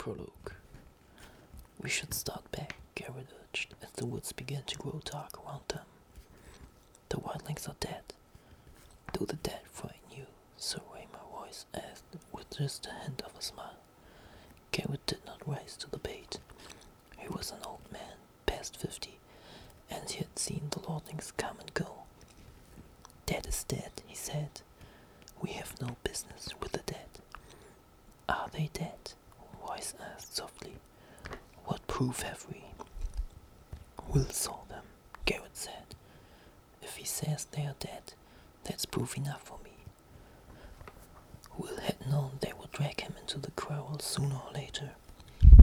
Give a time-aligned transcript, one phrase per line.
[0.00, 0.52] Prologue.
[1.82, 5.84] We should start back, Gared urged, as the woods began to grow dark around them.
[7.10, 8.14] The wildlings are dead.
[9.12, 10.24] Do the dead frighten you?
[10.56, 13.76] Sir Waymar Royce asked with just a hint of a smile.
[14.72, 16.38] Gared did not rise to the bait.
[17.18, 19.18] He was an old man, past fifty,
[19.90, 22.04] and he had seen the lordlings come and go.
[23.26, 24.62] Dead is dead, he said.
[25.42, 27.20] We have no business with the dead.
[28.30, 29.12] Are they dead?
[29.80, 30.74] Royce asked softly.
[31.64, 32.64] What proof have we?
[34.12, 34.82] Will saw them,
[35.24, 35.94] Gared said.
[36.82, 38.12] If he says they are dead,
[38.64, 39.70] that's proof enough for me.
[41.56, 44.90] Will had known they would drag him into the quarrel sooner or later.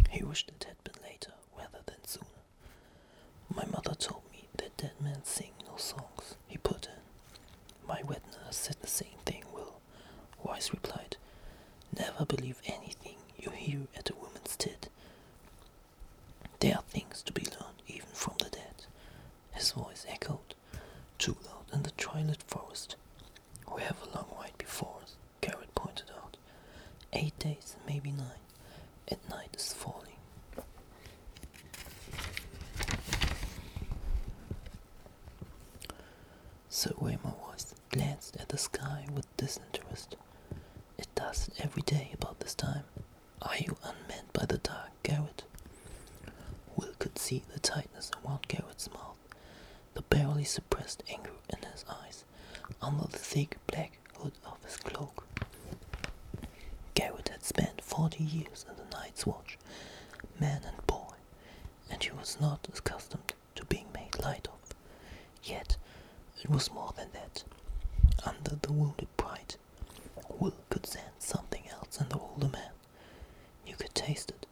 [0.09, 2.25] He wished it had been later rather than sooner.
[3.53, 7.87] My mother told me that dead men sing no songs, he put in.
[7.87, 9.79] My wet nurse said the same thing, Will.
[10.43, 11.17] Royce replied,
[11.95, 13.17] Never believe anything
[13.59, 14.89] you at a woman's tit.
[16.59, 18.85] There are things to be learned even from the dead.
[19.51, 20.55] His voice echoed,
[21.17, 22.95] too loud in the twilit forest.
[23.75, 26.37] We have a long ride before us, Gared pointed out.
[27.13, 28.43] Eight days, maybe nine,
[29.07, 30.03] and night is falling.
[36.69, 40.15] Sir Waymar Royce glanced at the sky with disinterest.
[40.97, 42.83] It does it every day about this time.
[43.41, 45.43] Are you unmanned by the dark, Gared?
[46.75, 49.17] Will could see the tightness around Gared's mouth,
[49.93, 52.23] the barely suppressed anger in his eyes,
[52.81, 55.25] under the thick black hood of his cloak.
[56.93, 59.57] Gared had spent forty years in the night's watch,
[60.39, 61.13] man and boy,
[61.89, 64.75] and he was not accustomed to being made light of.
[65.43, 65.77] Yet
[66.43, 67.43] it was more than that.
[68.25, 69.55] Under the wounded pride,
[70.39, 72.66] Will could sense something else in the older man.
[74.07, 74.45] You could taste it,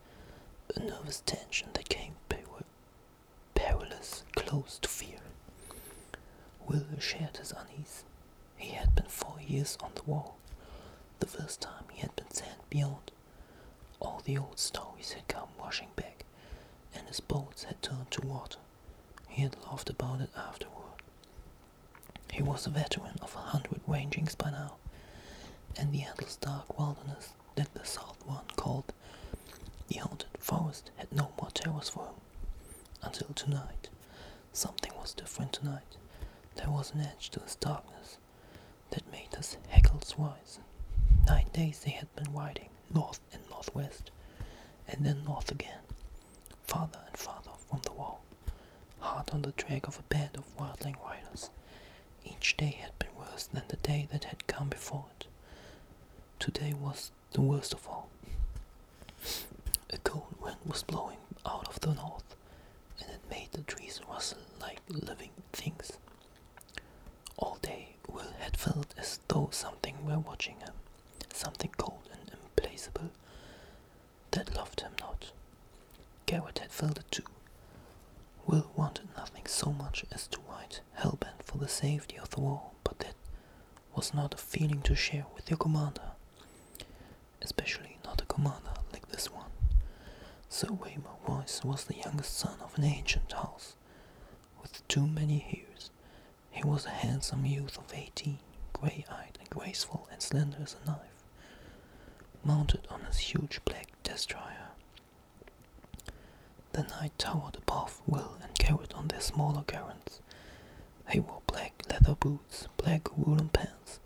[0.75, 2.39] a nervous tension that came per-
[3.53, 5.19] perilous close to fear.
[6.67, 8.03] Will shared his unease.
[8.57, 10.35] He had been four years on the wall,
[11.21, 13.11] the first time he had been sent beyond.
[14.01, 16.25] All the old stories had come washing back,
[16.93, 18.59] and his boats had turned to water.
[19.29, 21.01] He had laughed about it afterward.
[22.31, 24.75] He was a veteran of a hundred rangings by now,
[25.77, 28.91] and the endless dark wilderness that the southron called
[29.87, 32.15] the haunted forest had no more terrors for him.
[33.01, 33.89] Until tonight.
[34.53, 35.97] Something was different tonight.
[36.55, 38.17] There was an edge to his darkness
[38.91, 40.59] that made his hackles rise.
[41.27, 44.11] Nine days they had been riding north and northwest,
[44.87, 45.81] and then north again,
[46.63, 48.21] farther and farther from the wall,
[48.99, 51.49] hard on the track of a band of wildling riders.
[52.23, 55.27] Each day had been worse than the day that had come before it.
[56.39, 58.09] Today was the worst of all.
[59.91, 62.35] A cold wind was blowing out of the north,
[62.99, 65.93] and it made the trees rustle like living things.
[67.37, 70.73] All day, Will had felt as though something were watching him,
[71.33, 73.11] something cold and implacable
[74.31, 75.31] that loved him not.
[76.25, 77.23] Gared had felt it too.
[78.45, 82.75] Will wanted nothing so much as to ride hellbent for the safety of the wall,
[82.83, 83.15] but that
[83.95, 86.11] was not a feeling to share with your commander,
[87.41, 88.74] especially not a commander.
[90.57, 93.75] Sir Waymar Royce was the youngest son of an ancient house,
[94.61, 95.89] with too many heirs.
[96.49, 98.39] He was a handsome youth of eighteen,
[98.71, 101.25] grey-eyed and graceful and slender as a knife,
[102.41, 104.69] mounted on his huge black destrier.
[106.71, 110.21] The knight towered above Will and Gared on their smaller garrons.
[111.09, 113.99] He wore black leather boots, black woolen pants,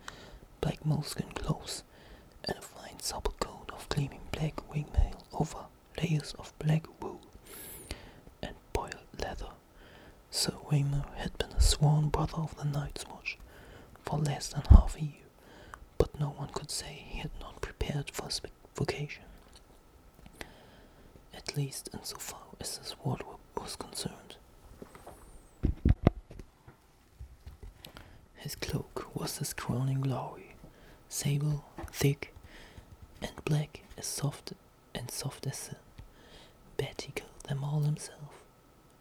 [0.61, 1.83] black moleskin gloves,
[2.45, 5.65] and a fine supple coat of gleaming black ringmail over
[6.01, 7.21] layers of black wool
[8.41, 9.49] and boiled leather.
[10.31, 13.37] Sir Waymar had been a sworn brother of the Night's Watch
[14.03, 15.27] for less than half a year,
[15.97, 18.41] but no one could say he had not prepared for his
[18.75, 19.23] vocation.
[21.33, 23.23] At least insofar as his ward
[23.57, 24.35] was concerned.
[28.35, 30.55] His cloak was his crowning glory,
[31.09, 32.33] sable, thick,
[33.21, 34.53] and black as soft
[34.95, 35.75] and soft as sin.
[36.79, 38.43] Bet he killed them all himself.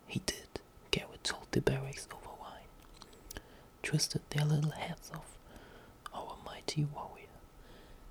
[0.06, 0.60] He did,
[0.90, 2.68] Gared told the barracks over wine.
[3.82, 5.36] Twisted their little heads off,
[6.12, 7.26] our mighty warrior.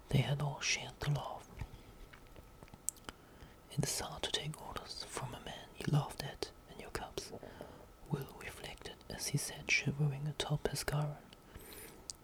[0.10, 1.48] They had all shared the love.
[3.78, 7.32] It is hard to take orders from a man you laughed at in your cups,
[8.10, 11.18] Will reflected as he sat shivering atop his garron.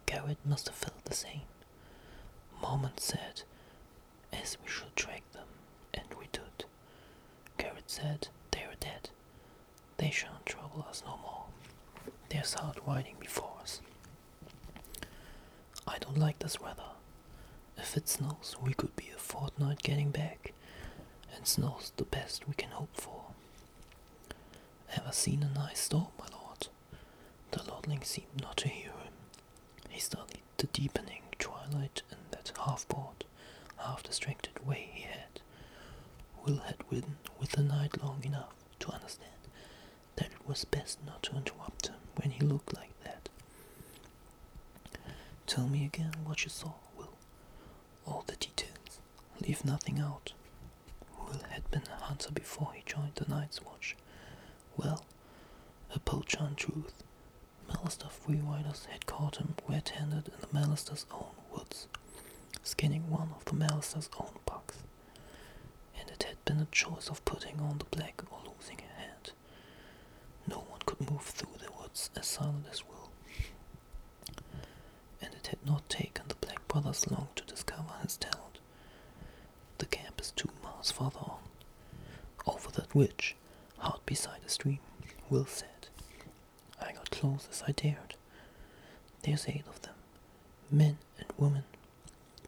[0.05, 1.41] Gared must have felt the same.
[2.61, 3.43] Mormont said,
[4.31, 5.47] as we should track them,
[5.93, 6.65] and we did.
[7.57, 9.09] Gared said, They are dead.
[9.97, 11.45] They shan't trouble us no more.
[12.29, 13.81] There's hard riding before us.
[15.87, 16.91] I don't like this weather.
[17.77, 20.53] If it snows, we could be a fortnight getting back,
[21.35, 23.25] and snow's the best we can hope for.
[24.95, 26.67] Ever seen a nice storm, my lord?
[27.51, 29.13] The lordling seemed not to hear him.
[29.89, 33.25] He studied the deepening twilight in that half bored,
[33.77, 35.41] half distracted way he had.
[36.45, 39.29] Will had ridden with the night long enough to understand
[40.15, 43.29] that it was best not to interrupt him when he looked like that.
[45.47, 47.13] Tell me again what you saw, Will.
[48.05, 48.99] All the details.
[49.41, 50.33] Leave nothing out.
[51.17, 53.95] Will had been a hunter before he joined the Night's Watch.
[54.77, 55.05] Well,
[55.93, 57.03] a poacher in truth.
[57.69, 61.87] Mallister free riders had caught him red-handed in the Mallister's own woods,
[62.63, 64.77] skinning one of the Mallister's own bucks.
[65.99, 69.31] And it had been a choice of putting on the black or losing a hand.
[70.47, 73.09] No one could move through the woods as silent as Will.
[75.21, 78.59] And it had not taken the Black Brothers long to discover his talent.
[79.77, 81.39] The camp is two miles farther on.
[82.45, 83.35] Over that ridge,
[83.77, 84.79] hard beside a stream,
[85.29, 85.87] Will said.
[86.81, 88.15] I got close as I dared.
[89.21, 89.95] There's eight of them,
[90.69, 91.63] men and women,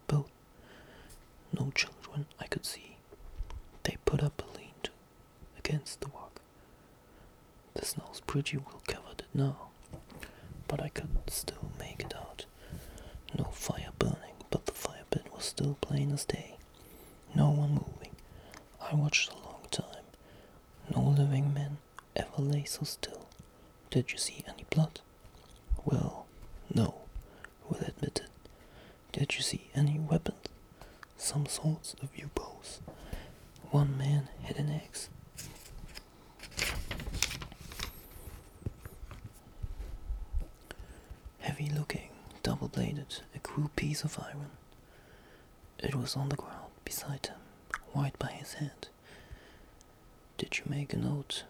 [0.07, 0.29] both.
[1.57, 2.97] No children I could see.
[3.83, 4.91] They put up a lean-to
[5.57, 6.41] against the rock.
[7.75, 9.55] The snow's pretty well covered it now,
[10.67, 12.43] but I could still make it out.
[13.37, 16.57] No fire burning, but the fire pit was still plain as day.
[17.33, 18.13] No one moving.
[18.81, 20.03] I watched a long time.
[20.93, 21.77] No living man
[22.13, 23.25] ever lay so still.
[23.89, 24.99] Did you see any blood?
[25.85, 26.25] Well,
[26.73, 26.95] no,
[27.69, 28.27] Will admitted.
[29.13, 30.49] Did you see any weapons?
[31.15, 32.81] Some sorts of U bows.
[33.71, 35.07] One man had an axe.
[41.39, 42.09] Heavy looking,
[42.43, 44.49] double bladed, a cruel piece of iron.
[45.79, 47.37] It was on the ground beside him,
[47.93, 48.89] white by his hand.
[50.37, 51.45] Did you make a note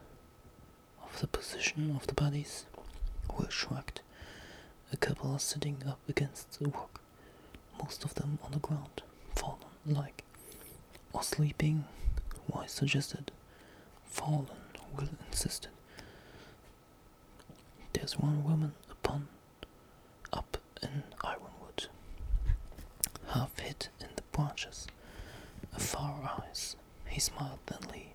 [1.04, 2.66] of the position of the bodies?
[3.36, 4.02] Will shrugged.
[4.94, 7.02] A couple are sitting up against the rock,
[7.82, 9.02] most of them on the ground,
[9.34, 9.58] fallen
[9.88, 10.24] like,
[11.14, 11.86] or sleeping.
[12.46, 13.32] Why suggested
[14.06, 14.46] fallen,
[14.96, 15.72] Will insisted.
[17.94, 19.30] There's one woman upon
[20.32, 21.88] up in Ironwood,
[23.30, 23.88] half hid
[25.74, 26.76] a far eyes.
[27.08, 28.14] He smiled thinly.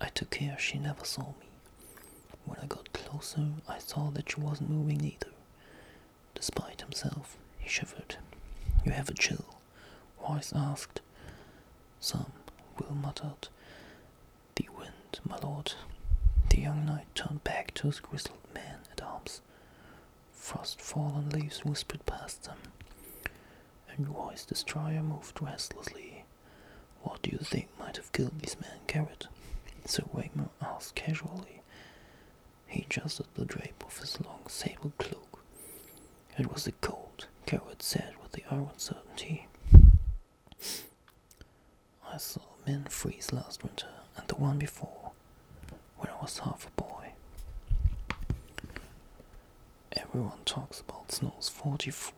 [0.00, 1.48] I took care she never saw me.
[2.46, 5.32] When I got closer, I saw that she wasn't moving either.
[6.34, 8.16] Despite himself, he shivered.
[8.84, 9.44] You have a chill?
[10.20, 11.00] Royce asked.
[12.00, 12.32] Some,
[12.78, 13.48] Will muttered.
[14.56, 15.72] The wind, my lord.
[16.50, 19.40] The young knight turned back to his grizzled man at arms.
[20.32, 22.58] Frost fallen leaves whispered past them,
[23.98, 26.24] and Royce's destrier moved restlessly.
[27.02, 29.26] What do you think might have killed this man, Gared?
[29.84, 31.62] Sir Waymar asked casually.
[32.66, 35.42] He adjusted the drape of his long sable cloak.
[36.38, 39.46] It was the cold, Gared said with the iron certainty.
[42.10, 45.12] I saw men freeze last winter and the one before,
[45.96, 47.12] when I was half a boy.
[49.92, 52.14] Everyone talks about snows 40 foot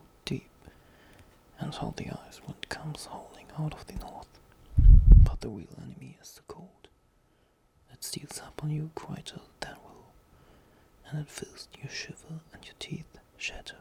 [1.61, 4.27] and how the ice wind comes howling out of the north.
[5.23, 6.87] But the real enemy is the cold.
[7.93, 10.11] It steals up on you quieter than will,
[11.07, 13.77] and at first you shiver and your teeth shatter,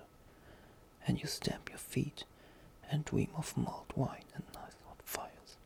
[1.06, 2.24] and you stamp your feet
[2.90, 5.56] and dream of mulled wine and nice hot fires.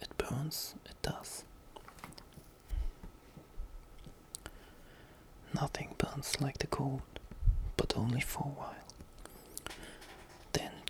[0.00, 1.44] It burns, it does.
[5.54, 7.02] Nothing burns like the cold,
[7.76, 8.74] but only for a while.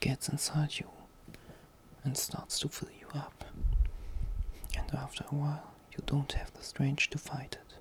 [0.08, 0.88] Gets inside you
[2.02, 3.44] and starts to fill you up.
[4.74, 7.74] And after a while, you don't have the strength to fight it.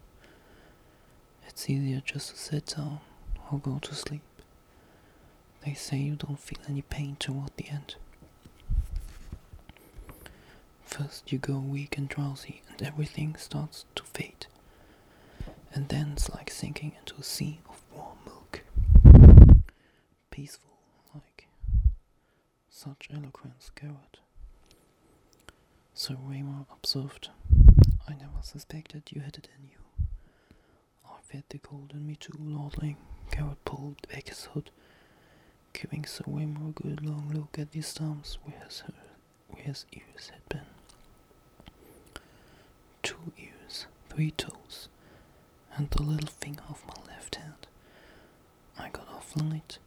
[1.47, 2.99] It's easier just to sit down
[3.49, 4.23] or go to sleep.
[5.63, 7.95] They say you don't feel any pain toward the end.
[10.83, 14.47] First, you go weak and drowsy, and everything starts to fade.
[15.73, 18.63] And then it's like sinking into a sea of warm milk.
[20.29, 20.76] Peaceful,
[22.77, 24.19] such eloquence, Gared.
[25.95, 27.29] Sir Waymar observed,
[28.07, 30.05] I never suspected you had it in you.
[31.03, 32.97] I've had the cold in me too, Lordling.
[33.31, 34.69] Gared pulled back his hood,
[35.73, 38.83] giving Sir Waymar a good long look at the stumps where his,
[39.49, 40.67] where his ears had been.
[43.01, 44.87] Two ears, three toes,
[45.75, 47.65] and the little finger of my left hand.
[48.77, 49.79] I got off light.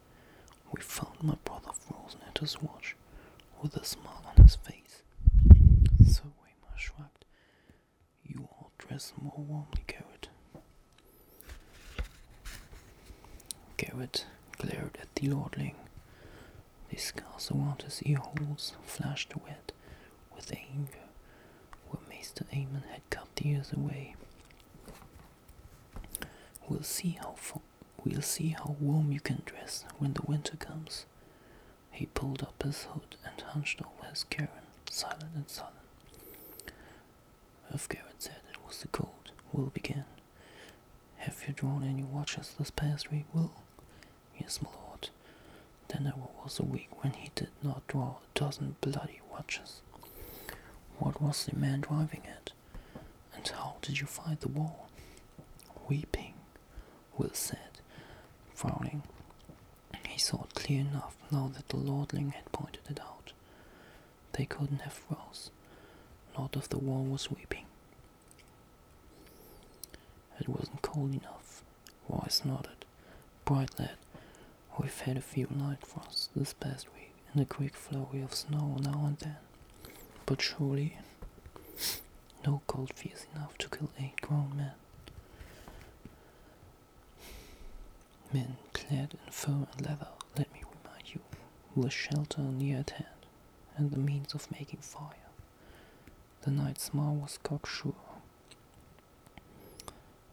[0.73, 2.97] We found my brother frozen at his watch,
[3.63, 5.03] with a smile on his face.
[6.07, 7.25] So Waymar shrugged.
[8.25, 10.29] You all dress more warmly, Gared.
[13.77, 14.23] Gared
[14.59, 15.75] glared at the lordling.
[16.91, 19.73] The scars around his ear holes flashed red
[20.35, 21.09] with anger
[21.89, 24.15] where Maester Aemon had cut the ears away.
[26.69, 27.35] We'll see how
[28.05, 31.07] we'll see how warm you can dress when the winter comes.
[31.91, 34.49] He pulled up his hood and hunched over his cairn,
[34.91, 35.73] silent and sullen.
[37.73, 40.05] If Gared said it was the cold, we'll begin.
[41.19, 43.53] Have you drawn any watches this past week, Will?
[44.39, 45.11] Yes, my lord.
[45.89, 49.81] Then there was a week when he did not draw a dozen bloody watches.
[50.99, 52.51] What was the man driving at?
[53.35, 54.89] And how did you find the wall?
[55.89, 56.35] Weeping,
[57.17, 57.70] Will said,
[58.61, 59.03] frowning.
[60.07, 63.33] He saw it clear enough now that the lordling had pointed it out.
[64.33, 65.51] They couldn't have froze,
[66.37, 67.65] not if the wall was weeping.
[70.39, 71.63] It wasn't cold enough.
[72.09, 72.85] Royce nodded.
[73.45, 73.97] Bright lad,
[74.79, 78.77] we've had a few night frosts this past week and a quick flurry of snow
[78.81, 79.37] now and then.
[80.27, 80.99] But surely
[82.47, 84.73] no cold fierce enough to kill eight grown men.
[88.33, 90.09] Men clad in fur and leather,
[90.39, 91.21] let me remind you,
[91.75, 93.09] with shelter near at hand
[93.77, 95.15] and the means of making fire.
[96.43, 97.93] The knight's smile was cocksure.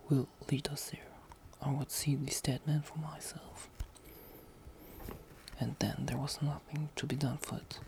[0.10, 1.02] Will lead us there.
[1.62, 3.70] I would see this dead man for myself.
[5.60, 7.80] And then there was nothing to be done for it.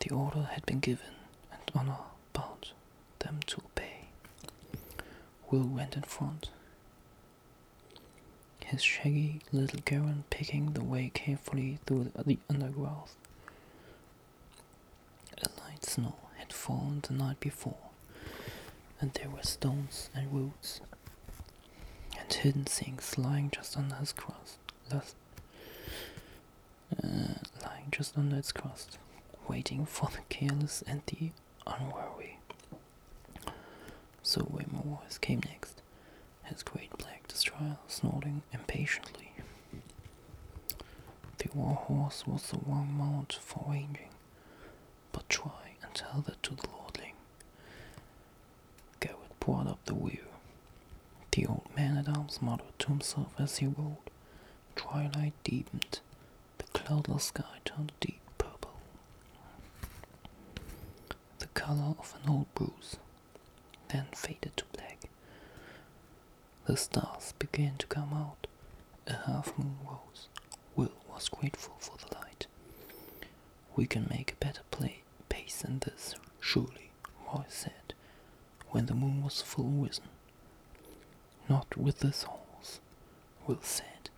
[0.00, 1.14] The order had been given,
[1.52, 1.98] and honor
[2.32, 2.72] bound
[3.20, 4.08] them to obey.
[5.50, 6.50] Will went in front,
[8.68, 13.16] his shaggy little garron picking the way carefully through the undergrowth.
[15.42, 17.78] A light snow had fallen the night before,
[19.00, 20.80] and there were stones and roots
[22.18, 24.58] and hidden things lying just under his crust,
[24.92, 25.00] uh,
[27.64, 28.98] lying just under its crust,
[29.48, 31.30] waiting for the careless and the
[31.66, 32.38] unwary.
[34.22, 35.80] So Royce came next,
[36.48, 39.32] his great black destrier snorting impatiently.
[41.38, 44.08] The war horse was the wrong mount for ranging,
[45.12, 47.14] but try and tell that to the lordling.
[49.00, 50.26] Gared brought up the rear.
[51.32, 53.96] The old man at arms muttered to himself as he rode.
[54.76, 56.00] Twilight deepened.
[56.58, 58.74] The cloudless sky turned deep purple.
[61.38, 62.96] The color of an old bruise
[63.88, 64.97] then faded to black.
[66.68, 68.46] The stars began to come out.
[69.06, 70.28] A half moon rose.
[70.76, 72.46] Will was grateful for the light.
[73.74, 76.90] We can make a better play pace than this, surely,
[77.26, 77.94] Royce said,
[78.68, 80.10] when the moon was full risen.
[81.48, 82.80] Not with this horse,
[83.46, 84.10] Will said.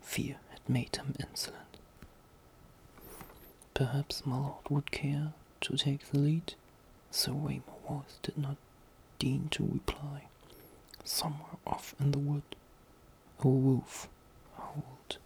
[0.00, 1.76] Fear had made him insolent.
[3.74, 5.32] Perhaps my lord would care
[5.62, 6.54] to take the lead?
[7.10, 8.58] Sir Waymar Royce did not
[9.18, 10.26] deign to reply.
[11.04, 12.42] Somewhere off in the wood,
[13.40, 14.08] a wolf
[14.56, 15.16] howled.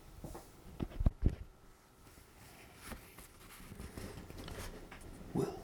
[5.35, 5.59] Will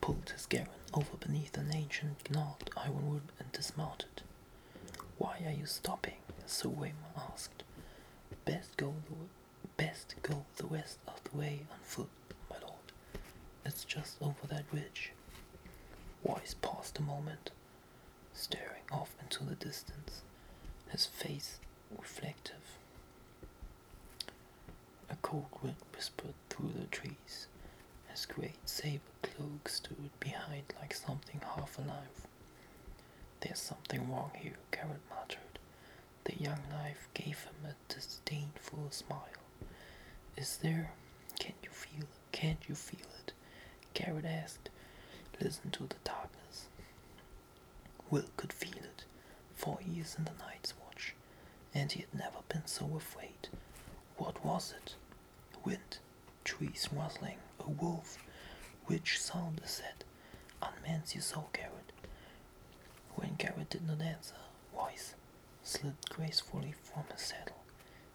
[0.00, 4.22] pulled his garron over beneath an ancient gnarled ironwood and dismounted.
[5.18, 6.16] Why are you stopping?
[6.46, 7.62] Sir Waymar asked.
[8.44, 9.14] Best go the
[9.82, 12.08] best go the rest of the way on foot,
[12.50, 12.92] my lord.
[13.64, 15.12] It's just over that ridge.
[16.24, 17.50] Royce paused a moment
[18.36, 20.20] staring off into the distance,
[20.90, 21.58] his face
[21.96, 22.78] reflective.
[25.08, 27.46] A cold wind whispered through the trees.
[28.08, 32.26] His great sable cloak stood behind like something half alive.
[33.40, 35.58] There's something wrong here, Gared muttered.
[36.24, 39.20] The young knife gave him a disdainful smile.
[40.36, 40.90] Is there?
[41.38, 42.32] Can't you feel it?
[42.32, 43.32] Can't you feel it?
[43.94, 44.68] Gared asked.
[45.40, 45.96] Listen to the.
[48.10, 49.04] Will could feel it,
[49.54, 51.14] for he is in the night's watch,
[51.74, 53.48] and he had never been so afraid.
[54.16, 54.94] What was it?
[55.64, 55.98] Wind,
[56.44, 58.18] trees rustling, a wolf.
[58.86, 60.04] Which sound is that?
[60.62, 61.92] Unmans you so, Gared.
[63.14, 64.34] When Gared did not answer,
[64.74, 65.14] Royce
[65.64, 67.62] slid gracefully from his saddle.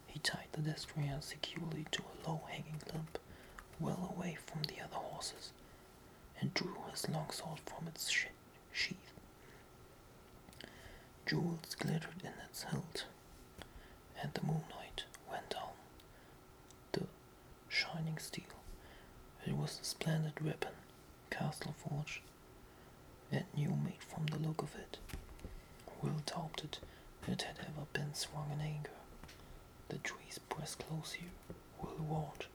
[0.08, 3.08] He tied the destrier securely to a low hanging limb,
[3.80, 5.52] well away from the other horses,
[6.40, 8.10] and drew his long sword from its
[8.72, 9.14] sheath.
[11.32, 13.06] Jewels glittered in its hilt,
[14.22, 15.72] and the moonlight went down
[16.92, 17.06] the
[17.70, 18.44] shining steel.
[19.46, 20.74] It was a splendid weapon,
[21.30, 22.20] castle forged,
[23.32, 24.98] and new made from the look of it.
[26.02, 26.80] Will doubted
[27.28, 28.90] it had ever been swung in anger.
[29.88, 31.30] The trees press close here,
[31.82, 32.46] Will warned.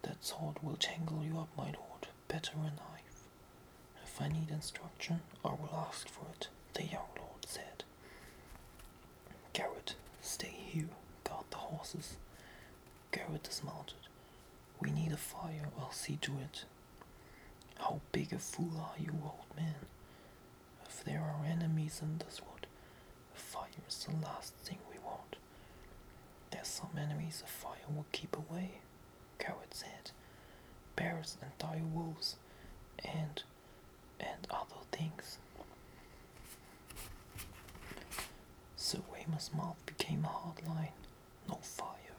[0.00, 3.28] That sword will tangle you up, my lord, better a knife.
[4.02, 7.84] If I need instruction, I will ask for it, the young lord said.
[9.52, 10.88] Gared, stay here,
[11.24, 12.16] guard the horses.
[13.12, 13.94] Gared dismounted.
[14.80, 16.64] We need a fire, I'll see to it.
[17.78, 19.86] How big a fool are you, old man?
[20.86, 22.66] If there are enemies in this wood,
[23.34, 25.36] a fire is the last thing we want.
[26.50, 28.80] There's some enemies a fire will keep away,
[29.38, 30.10] Gared said.
[30.94, 32.36] Bears and dire wolves,
[33.04, 33.42] and
[34.20, 35.38] and other things.
[39.38, 40.92] Sir mouth became a hard line.
[41.48, 42.16] No fire.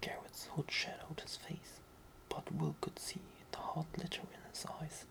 [0.00, 1.80] Gared's hood shadowed his face,
[2.28, 3.20] but Will could see
[3.52, 5.04] the hot glitter in his eyes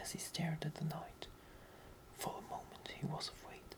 [0.00, 1.26] as he stared at the night.
[2.18, 3.74] For a moment he was afraid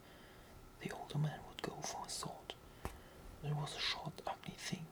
[0.81, 2.55] the older man would go for his sword.
[3.45, 4.87] It was a short, ugly thing.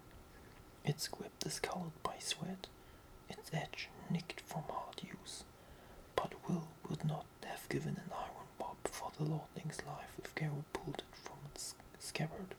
[0.84, 2.66] Its grip discolored by sweat,
[3.28, 5.44] its edge nicked from hard use.
[6.16, 10.64] But Will would not have given an iron bob for the lordling's life if Gared
[10.72, 11.33] pulled it from
[12.04, 12.54] scabbard.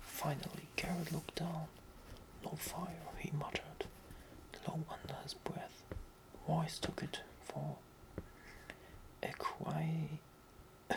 [0.00, 1.66] Finally, Gared looked down.
[2.44, 3.86] No fire, he muttered,
[4.66, 5.82] low under his breath.
[6.48, 7.76] Royce took it for
[9.22, 10.20] a qui-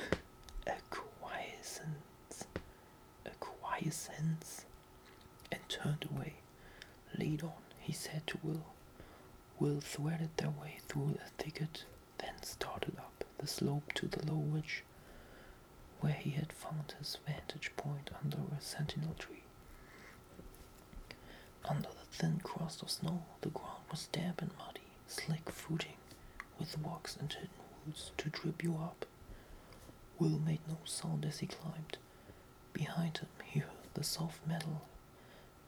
[0.68, 2.46] acquiescence,
[3.25, 4.65] acquiescence,
[5.51, 6.34] and turned away.
[7.18, 8.65] Lead on, he said to Will.
[9.60, 11.84] Will threaded their way through the thicket,
[12.20, 14.84] then started up the slope to the low ridge,
[16.00, 19.44] where he had found his vantage point under a sentinel tree.
[21.66, 25.98] Under the thin crust of snow, the ground was damp and muddy, slick footing,
[26.58, 27.50] with rocks and hidden
[27.86, 29.06] roots to trip you up.
[30.18, 31.98] Will made no sound as he climbed.
[32.74, 34.82] Behind him, he heard the soft metal,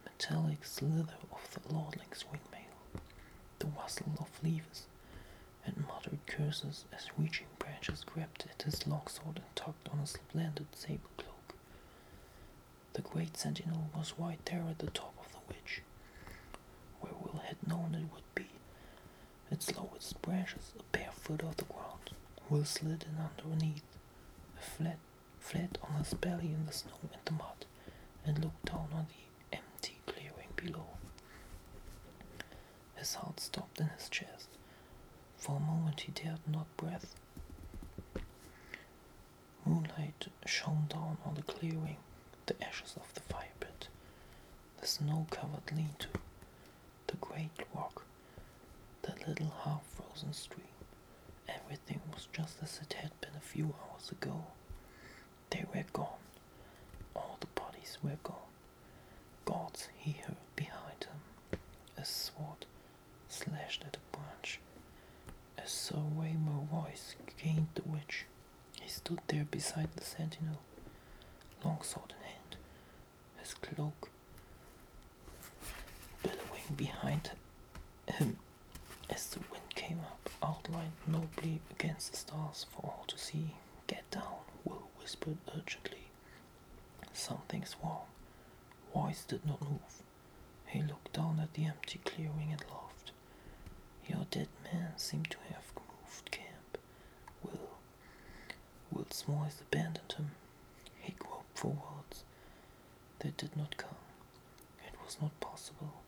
[0.05, 3.01] metallic slither of the lordling's ringmail,
[3.59, 4.85] the rustle of leaves,
[5.65, 10.67] and muttered curses as reaching branches grabbed at his longsword and tugged on his splendid
[10.75, 11.55] sable cloak.
[12.93, 15.81] The great sentinel was right there at the top of the ridge,
[16.99, 18.47] where Will had known it would be.
[19.49, 22.11] Its lowest branches a bare foot of the ground.
[22.49, 23.83] Will slid in underneath,
[24.59, 24.97] flat,
[25.39, 27.65] flat on his belly in the snow and the mud,
[28.25, 30.87] and looked down on the empty clearing below.
[32.95, 34.49] His heart stopped in his chest.
[35.37, 37.15] For a moment he dared not breath.
[39.71, 41.95] Moonlight shone down on the clearing,
[42.45, 43.87] the ashes of the fire pit,
[44.81, 46.09] the snow-covered lean-to,
[47.07, 48.03] the great rock,
[49.03, 50.67] the little half-frozen stream.
[51.47, 54.43] Everything was just as it had been a few hours ago.
[55.51, 56.19] They were gone.
[57.15, 58.51] All the bodies were gone.
[59.45, 61.59] Gods he heard behind him.
[61.97, 62.65] A sword
[63.29, 64.59] slashed at a branch.
[65.63, 68.25] Sir Waymar Royce gained the witch,
[68.81, 70.61] he stood there beside the sentinel,
[71.65, 72.55] longsword in hand,
[73.41, 74.09] his cloak
[76.23, 77.31] billowing behind
[78.07, 78.37] him
[79.09, 83.55] as the wind came up, outlined nobly against the stars for all to see.
[83.87, 86.05] Get down, Will whispered urgently.
[87.11, 88.05] Something's wrong.
[88.95, 90.03] Royce did not move.
[90.67, 93.11] He looked down at the empty clearing and laughed.
[94.07, 96.77] Your dead man seemed to have moved camp.
[97.43, 97.69] Will.
[99.19, 100.31] Voice abandoned him.
[100.99, 102.23] He groped for words.
[103.19, 103.95] They did not come.
[104.87, 106.01] It was not possible.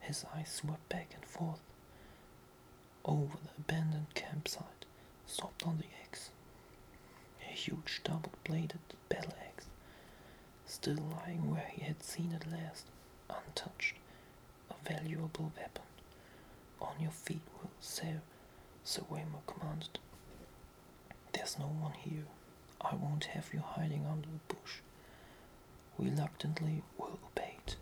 [0.00, 1.60] His eyes swept back and forth
[3.04, 4.84] over the abandoned campsite,
[5.26, 6.30] stopped on the axe.
[7.42, 9.66] A huge double-bladed battle axe,
[10.66, 12.86] still lying where he had seen it last,
[13.30, 13.94] untouched,
[14.70, 15.84] a valuable weapon.
[16.80, 18.20] On your feet, Will, Sir,
[18.84, 19.98] Sir Waymar commanded.
[21.32, 22.24] There's no one here.
[22.80, 24.74] I won't have you hiding under the bush.
[25.98, 27.74] Reluctantly, Will obeyed.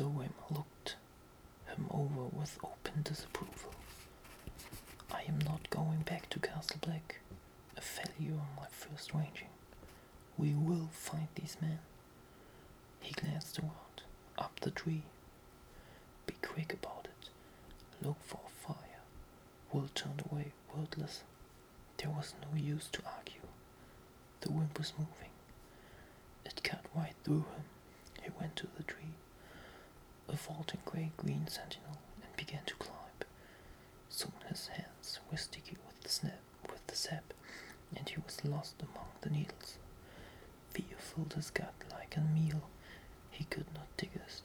[0.00, 0.96] Waymar looked
[1.66, 3.74] him over with open disapproval.
[5.12, 7.20] I am not going back to Castle Black,
[7.76, 9.48] a failure on my first ranging.
[10.36, 11.78] We will find these men.
[13.00, 14.02] He glanced around,
[14.36, 15.02] up the tree.
[16.28, 17.30] Be quick about it.
[18.06, 19.00] Look for a fire.
[19.72, 21.22] Will turned away, wordless.
[21.96, 23.48] There was no use to argue.
[24.42, 25.32] The wind was moving.
[26.44, 27.64] It cut right through him.
[28.22, 29.14] He went to the tree,
[30.28, 32.94] a vaulting grey-green sentinel, and began to climb.
[34.10, 37.32] Soon his hands were sticky with the snap, with the sap,
[37.96, 39.78] and he was lost among the needles.
[40.70, 42.62] Fear filled his gut like a meal
[43.30, 44.42] he could not digest.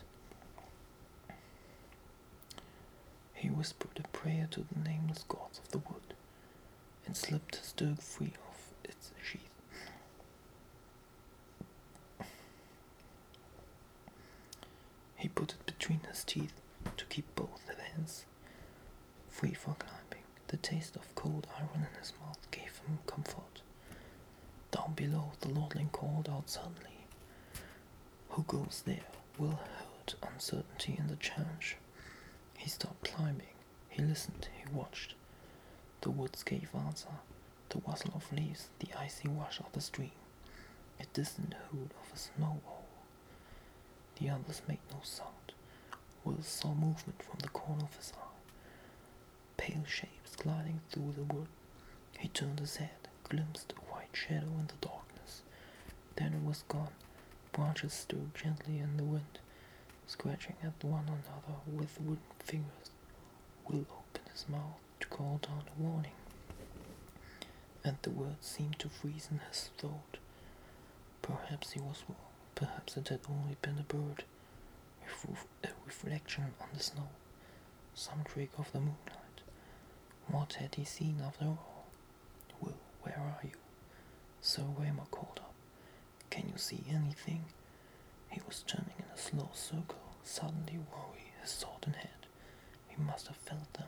[3.33, 6.13] He whispered a prayer to the nameless gods of the wood,
[7.05, 9.39] and slipped his dirk free of its sheath.
[15.15, 16.53] He put it between his teeth
[16.97, 17.61] to keep both
[17.95, 18.25] hands
[19.29, 20.23] free for climbing.
[20.47, 23.61] The taste of cold iron in his mouth gave him comfort.
[24.71, 27.05] Down below, the lordling called out suddenly.
[28.29, 29.05] Who goes there
[29.37, 31.77] will hurt uncertainty in the challenge.
[32.63, 33.55] He stopped climbing.
[33.89, 34.47] He listened.
[34.57, 35.15] He watched.
[35.99, 37.09] The woods gave answer.
[37.67, 40.11] The rustle of leaves, the icy wash of the stream,
[40.97, 42.85] a distant hoot of a snow owl.
[44.17, 45.51] The others made no sound.
[46.23, 48.39] Will saw movement from the corner of his eye.
[49.57, 51.47] Pale shapes gliding through the wood.
[52.17, 55.41] He turned his head, glimpsed a white shadow in the darkness.
[56.15, 56.93] Then it was gone.
[57.51, 59.39] Branches stirred gently in the wind,
[60.07, 62.91] scratching at one another with wooden fingers.
[63.67, 66.11] Will opened his mouth to call down a warning,
[67.83, 70.17] and the words seemed to freeze in his throat.
[71.21, 72.17] Perhaps he was wrong.
[72.55, 74.23] Perhaps it had only been a bird,
[75.63, 77.09] a reflection on the snow,
[77.95, 79.41] some trick of the moonlight.
[80.27, 81.85] What had he seen after all?
[82.61, 83.55] Will, where are you?
[84.41, 85.53] Sir Waymar called up.
[86.29, 87.45] Can you see anything?
[88.33, 92.25] He was turning in a slow circle, suddenly worry, his thought in head.
[92.87, 93.87] He must have felt them.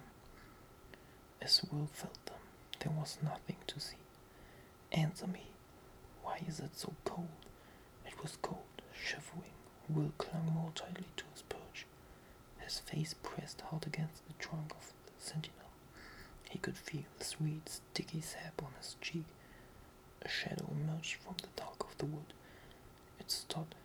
[1.41, 2.39] As Will felt them,
[2.79, 3.97] there was nothing to see.
[4.91, 5.47] Answer me.
[6.23, 7.27] Why is it so cold?
[8.05, 9.53] It was cold, shivering.
[9.89, 11.85] Will clung more tightly to his perch,
[12.59, 15.69] his face pressed hard against the trunk of the sentinel.
[16.49, 19.25] He could feel the sweet, sticky sap on his cheek.
[20.21, 22.33] A shadow emerged from the dark of the wood.
[23.19, 23.75] It it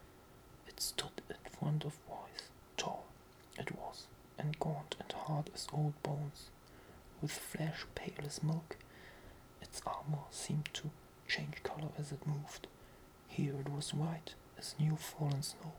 [0.80, 2.48] stood in front of Royce.
[2.76, 3.04] Tall,
[3.58, 4.06] it was,
[4.38, 6.48] and gaunt and hard as old bones,
[7.20, 8.76] with flesh pale as milk.
[9.60, 10.90] Its armor seemed to
[11.28, 12.66] change color as it moved.
[13.28, 15.72] Here it was white as new fallen snow.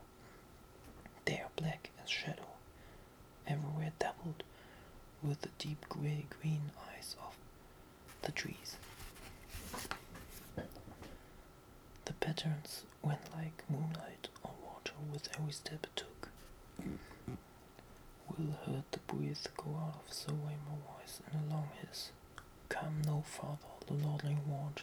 [1.24, 2.46] There black as shadow.
[3.46, 4.42] Everywhere dappled
[5.22, 7.36] with the deep grey green eyes of
[8.22, 8.76] the trees.
[12.04, 14.28] The patterns went like moonlight
[15.12, 16.28] with every step it took.
[18.36, 22.10] Will heard the breath go out of Sir Waymar Royce in a long hiss.
[22.68, 24.82] Come no farther, the lordling warned.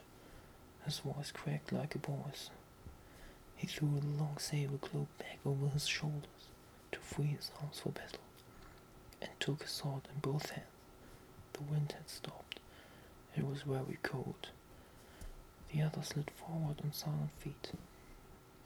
[0.86, 2.50] His voice cracked like a boy's.
[3.56, 6.50] He threw the long sable cloak back over his shoulders
[6.92, 8.20] to free his arms for battle,
[9.22, 10.66] and took his sword in both hands.
[11.54, 12.60] The wind had stopped.
[13.36, 14.50] It was very cold.
[15.74, 17.72] The other slid forward on silent feet.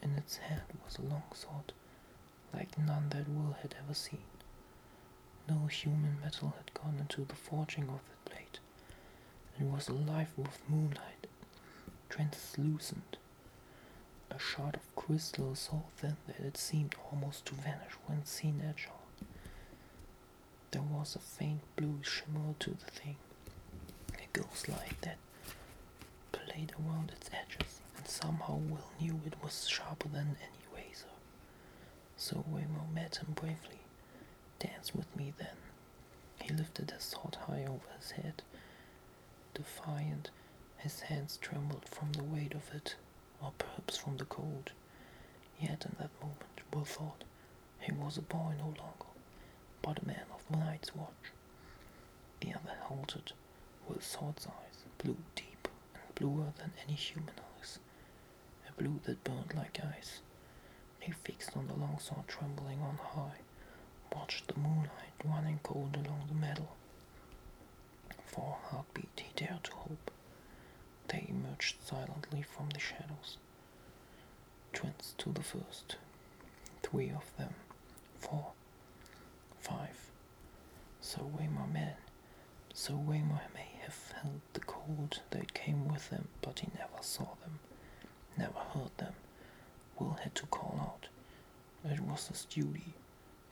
[0.04, 1.74] In its hand was a long sword,
[2.54, 4.22] like none that Will had ever seen.
[5.50, 8.60] No human metal had gone into the forging of that blade.
[9.60, 11.28] It was alive with moonlight,
[12.10, 13.18] translucent.
[14.30, 18.88] A shard of crystal so thin that it seemed almost to vanish when seen edge
[18.90, 19.28] on.
[20.72, 23.16] There was a faint blue shimmer to the thing,
[24.16, 25.18] a ghost light that
[26.32, 27.73] played around its edges,
[28.04, 31.06] and somehow Will knew it was sharper than any razor.
[32.18, 33.80] So Waymar met him bravely.
[34.60, 35.56] Dance with me then.
[36.42, 38.42] He lifted his sword high over his head.
[39.54, 40.32] Defiant,
[40.76, 42.98] his hands trembled from the weight of it,
[43.42, 44.74] or perhaps from the cold.
[45.58, 47.24] Yet in that moment Will thought
[47.80, 49.14] he was a boy no longer,
[49.82, 51.32] but a man of the night's watch.
[52.42, 53.32] The other halted,
[53.88, 57.36] with sword's eyes, blue deep and bluer than any human
[58.78, 60.22] blue that burned like ice.
[61.00, 63.40] He fixed on the long sword trembling on high,
[64.14, 64.90] watched the moonlight
[65.26, 66.76] running cold along the metal.
[68.26, 70.12] For a heartbeat he dared to hope.
[71.08, 73.38] They emerged silently from the shadows.
[74.74, 75.98] Twins to the first.
[76.82, 77.54] Three of them.
[78.20, 78.52] Four.
[79.60, 80.10] Five.
[81.02, 81.94] So Waymar men.
[82.74, 87.28] So Waymar may have felt the cold that came with them, but he never saw
[87.42, 87.60] them,
[88.38, 89.14] never heard them.
[90.00, 91.08] Will had to call out.
[91.92, 92.94] It was his duty,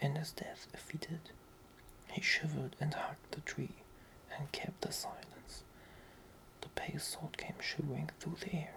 [0.02, 1.30] and his death if he did.
[2.12, 3.76] He shivered and hugged the tree,
[4.38, 5.64] and kept the silence.
[6.62, 8.74] The pale sword came shivering through the air.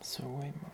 [0.00, 0.70] Sir Waymar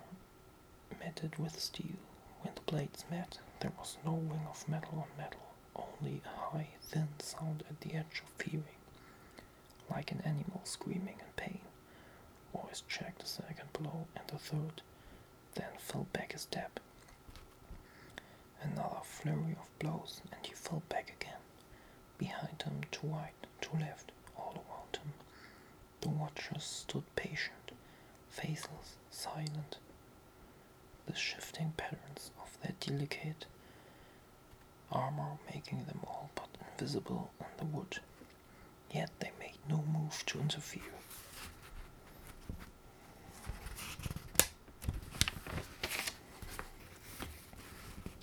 [0.98, 1.96] met it with steel.
[2.42, 5.40] When the blades met, there was no ring of metal on metal,
[5.76, 8.64] only a high, thin sound at the edge of hearing,
[9.90, 11.60] like an animal screaming in pain.
[12.54, 14.82] Royce checked the second blow and the third,
[15.54, 16.80] then fell back a step.
[18.62, 21.40] Another flurry of blows, and he fell back again.
[22.18, 23.32] Behind him, to right,
[23.62, 25.12] to left, all around him.
[26.02, 27.72] The watchers stood patient,
[28.28, 29.78] faceless, silent.
[31.06, 33.46] The shifting patterns of their delicate
[34.92, 38.00] armor making them all but invisible in the wood.
[38.90, 40.82] Yet they made no move to interfere.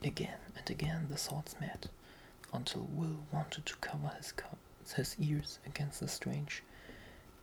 [0.08, 1.88] Again and again the swords met,
[2.54, 4.58] until Will wanted to cover his, co-
[4.96, 6.64] his ears against the strange,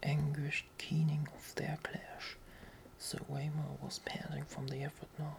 [0.03, 2.37] anguished keening of their clash.
[2.99, 5.37] Sir Waymar was panting from the effort now,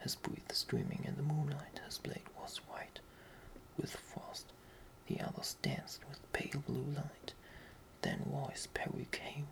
[0.00, 3.00] his breath streaming in the moonlight, his blade was white
[3.78, 4.52] with frost,
[5.06, 7.32] the others danced with pale blue light.
[8.02, 9.46] Then Royce's parry came,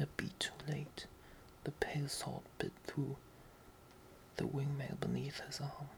[0.00, 1.06] a beat too late,
[1.62, 3.16] the pale sword bit through
[4.36, 5.88] the ringmail beneath his arm.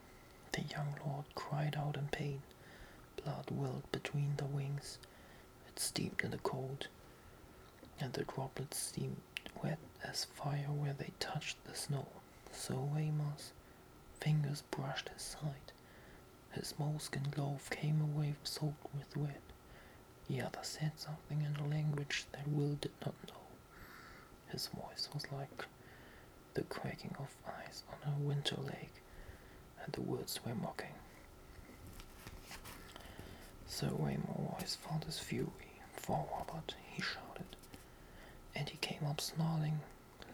[0.53, 2.43] The young lord cried out in pain,
[3.17, 4.99] blood welled between the wings,
[5.67, 6.89] it steamed in the cold,
[8.01, 9.21] and the droplets seemed
[9.63, 12.07] wet as fire where they touched the snow.
[12.53, 13.53] So Amos'
[14.21, 15.73] fingers brushed his side.
[16.53, 19.41] His moleskin glove came away soaked with wet.
[20.29, 23.35] The other said something in a language that Will did not know.
[24.49, 25.67] His voice was like
[26.55, 27.35] the cracking of
[27.67, 29.02] ice on a winter lake,
[29.85, 30.95] and the words were mocking.
[33.67, 35.49] Sir found his fury.
[35.93, 37.57] For Robert, he shouted,
[38.55, 39.81] and he came up snarling,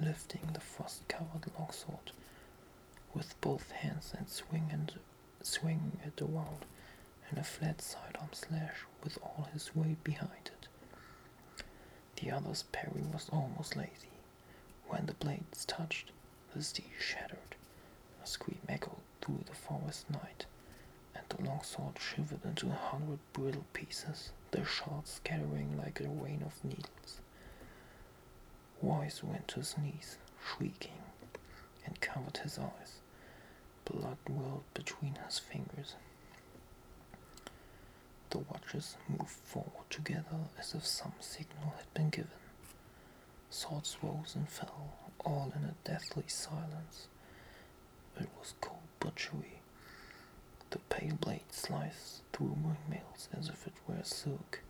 [0.00, 2.12] lifting the frost-covered longsword
[3.14, 4.92] with both hands and swing and
[5.42, 6.64] swinging it around
[7.30, 10.68] in a flat sidearm slash with all his weight behind it.
[12.16, 14.12] The other's parry was almost lazy.
[14.86, 16.10] When the blades touched,
[16.54, 17.56] the steel shattered.
[18.22, 18.97] A scream echoed
[19.28, 20.46] through the forest night,
[21.14, 26.42] and the longsword shivered into a hundred brittle pieces, the shards scattering like a rain
[26.46, 27.20] of needles.
[28.80, 31.02] Royce went to his knees, shrieking,
[31.84, 33.00] and covered his eyes.
[33.84, 35.94] Blood whirled between his fingers.
[38.30, 42.30] The watchers moved forward together as if some signal had been given.
[43.50, 47.08] Swords rose and fell, all in a deathly silence.
[48.20, 49.60] It was cold butchery.
[50.70, 54.60] The pale blade sliced through ringmails as if it were silk.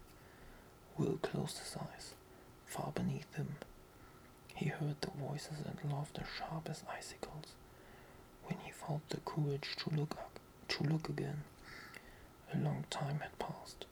[0.96, 2.14] Will closed his eyes.
[2.66, 3.56] Far beneath him,
[4.54, 7.54] he heard the voices and laughter sharp as icicles.
[8.44, 10.38] When he felt the courage to look up,
[10.68, 11.44] to look again,
[12.52, 13.84] a long time had passed,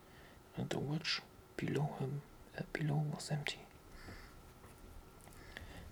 [0.56, 1.20] and the ridge
[1.56, 2.22] below him,
[2.58, 3.60] uh, below was empty.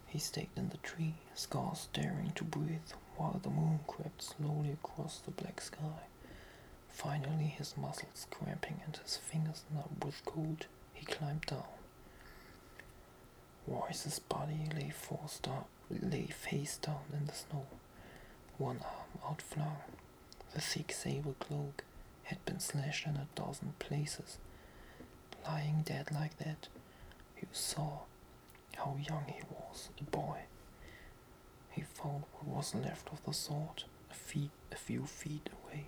[0.07, 5.18] He stayed in the tree, scarce daring to breathe, while the moon crept slowly across
[5.18, 6.07] the black sky.
[6.88, 11.64] Finally, his muscles cramping and his fingers numb with cold, he climbed down.
[13.66, 14.92] Royce's body lay
[15.90, 17.66] lay face down in the snow,
[18.59, 19.77] one arm outflung.
[20.53, 21.85] The thick sable cloak
[22.24, 24.38] had been slashed in a dozen places.
[25.44, 26.68] Lying dead like that,
[27.40, 28.00] you saw
[28.77, 30.38] how young he was, a boy.
[31.74, 35.87] He found what was left of the sword a, a few feet away.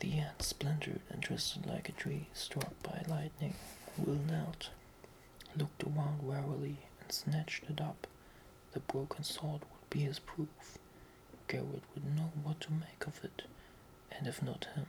[0.00, 3.54] The end splintered and twisted like a tree struck by lightning.
[3.96, 4.70] Will knelt,
[5.56, 8.06] looked around warily, and snatched it up.
[8.72, 10.78] The broken sword would be his proof.
[11.46, 13.42] Gared would know what to make of it,
[14.10, 14.86] and if not him,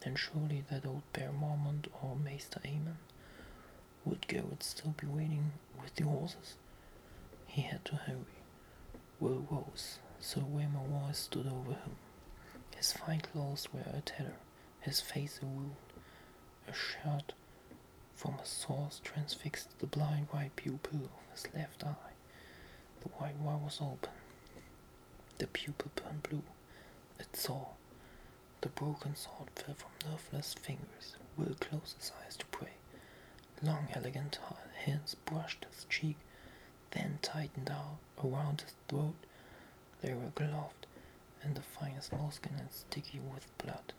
[0.00, 2.96] then surely that old Bear Mormont or Maester Aemon.
[4.04, 6.54] Would Gared still be waiting with the horses?
[7.50, 8.38] He had to hurry.
[9.18, 11.96] Will rose, so Waymar stood over him.
[12.76, 14.36] His fine clothes were a tatter,
[14.80, 15.74] his face a wound.
[16.68, 17.32] A shot
[18.14, 22.14] from a source transfixed the blind white pupil of his left eye.
[23.00, 24.10] The white one was open.
[25.38, 26.42] The pupil burned blue.
[27.18, 27.66] It saw.
[28.60, 31.16] The broken sword fell from nerveless fingers.
[31.36, 32.74] Will closed his eyes to pray.
[33.62, 34.38] Long, elegant
[34.84, 36.16] hands brushed his cheek.
[36.92, 39.14] Then tightened out around his throat.
[40.02, 40.86] They were gloved,
[41.42, 43.92] and the finest moleskin and sticky with blood.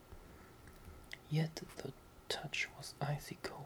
[1.30, 1.92] Yet the
[2.30, 3.66] touch was icy cold